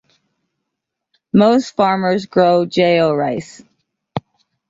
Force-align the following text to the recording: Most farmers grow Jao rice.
Most 1.31 1.75
farmers 1.75 2.25
grow 2.25 2.65
Jao 2.65 3.13
rice. 3.13 3.61